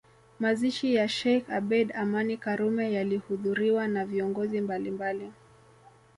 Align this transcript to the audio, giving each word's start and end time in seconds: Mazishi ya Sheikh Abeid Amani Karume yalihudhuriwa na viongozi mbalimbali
Mazishi 0.39 0.95
ya 0.95 1.07
Sheikh 1.09 1.49
Abeid 1.49 1.91
Amani 1.95 2.37
Karume 2.37 2.93
yalihudhuriwa 2.93 3.87
na 3.87 4.05
viongozi 4.05 4.61
mbalimbali 4.61 5.31